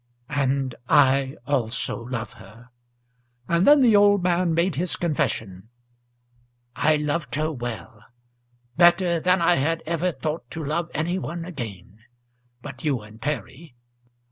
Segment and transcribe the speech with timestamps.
[0.29, 2.69] "And I also love her."
[3.47, 5.69] And then the old man made his confession.
[6.75, 8.05] "I loved her well;
[8.77, 11.99] better than I had ever thought to love any one again,
[12.63, 13.75] but you and Perry.